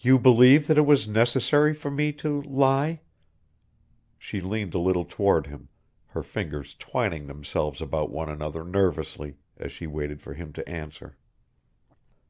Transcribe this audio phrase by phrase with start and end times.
[0.00, 3.02] "You believe that it was necessary for me to lie?"
[4.16, 5.68] She leaned a little toward him,
[6.06, 11.18] her fingers twining themselves about one another nervously, as she waited for him to answer.